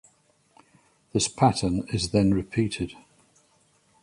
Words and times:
This 1.13 1.27
pattern 1.27 1.87
is 1.93 2.09
then 2.09 2.33
repeated. 2.33 2.95